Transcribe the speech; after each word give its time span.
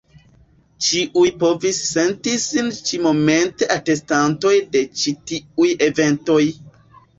Ĉiuj 0.85 1.25
povis 1.43 1.81
senti 1.89 2.33
sin 2.45 2.73
ĉi-momente 2.89 3.69
atestantoj 3.77 4.57
de 4.75 4.85
ĉi 5.03 5.15
tiuj 5.35 5.71
eventoj. 5.93 6.43